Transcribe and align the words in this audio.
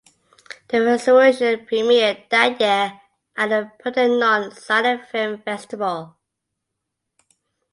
The 0.69 0.81
restoration 0.83 1.67
premiered 1.67 2.27
that 2.31 2.59
year 2.59 2.99
at 3.37 3.49
the 3.49 3.71
Pordenone 3.83 4.51
Silent 4.51 5.05
Film 5.07 5.39
Festival. 5.43 6.15